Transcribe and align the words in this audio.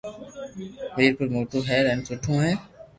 ميرپور 0.95 1.27
موٽو 1.35 1.57
ھير 1.69 1.83
ھين 1.89 1.99
سٺو 2.07 2.33
ھي 2.43 2.51